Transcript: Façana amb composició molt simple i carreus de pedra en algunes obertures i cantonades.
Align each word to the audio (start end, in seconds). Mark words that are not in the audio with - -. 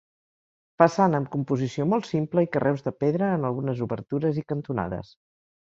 Façana 0.81 1.19
amb 1.23 1.29
composició 1.35 1.85
molt 1.91 2.09
simple 2.13 2.45
i 2.47 2.51
carreus 2.57 2.83
de 2.89 2.97
pedra 3.05 3.29
en 3.37 3.47
algunes 3.51 3.85
obertures 3.89 4.45
i 4.45 4.49
cantonades. 4.55 5.17